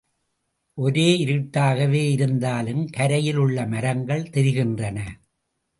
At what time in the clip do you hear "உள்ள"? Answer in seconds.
3.35-3.65